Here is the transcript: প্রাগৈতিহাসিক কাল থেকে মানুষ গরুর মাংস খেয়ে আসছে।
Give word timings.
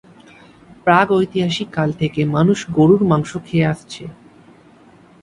প্রাগৈতিহাসিক 0.85 1.67
কাল 1.73 1.89
থেকে 2.01 2.21
মানুষ 2.35 2.59
গরুর 2.77 3.01
মাংস 3.11 3.31
খেয়ে 3.47 3.69
আসছে। 3.73 4.03